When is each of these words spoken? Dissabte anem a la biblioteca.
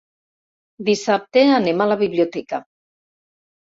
Dissabte 0.87 1.43
anem 1.57 1.85
a 1.85 1.89
la 1.93 1.99
biblioteca. 2.03 2.65